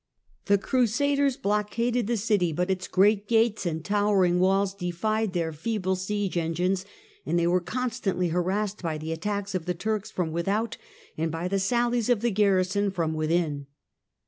1098"'^^ 0.45 0.45
The 0.45 0.57
Crusaders 0.67 1.37
blockaded 1.37 2.07
the 2.07 2.17
city, 2.17 2.51
but 2.51 2.71
its 2.71 2.87
great 2.87 3.27
gates 3.27 3.67
and 3.67 3.85
towered 3.85 4.33
walls 4.39 4.73
defied 4.73 5.33
their 5.33 5.53
feeble 5.53 5.95
siege 5.95 6.37
engines, 6.39 6.85
and 7.23 7.37
they 7.37 7.45
were 7.45 7.61
constantly 7.61 8.29
harassed 8.29 8.81
by 8.81 8.97
the 8.97 9.11
attacks 9.11 9.53
of 9.53 9.65
the 9.67 9.75
Turks 9.75 10.09
from 10.09 10.31
without 10.31 10.75
and 11.19 11.31
by 11.31 11.47
the 11.47 11.59
sallies 11.59 12.09
of 12.09 12.21
the 12.21 12.31
garrison 12.31 12.89
from 12.89 13.13
within. 13.13 13.67